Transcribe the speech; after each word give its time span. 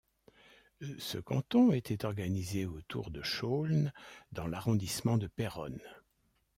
Ce 0.97 1.19
canton 1.19 1.71
était 1.73 2.05
organisé 2.05 2.65
autour 2.65 3.11
de 3.11 3.21
Chaulnes 3.21 3.93
dans 4.31 4.47
l'arrondissement 4.47 5.19
de 5.19 5.27
Péronne. 5.27 5.79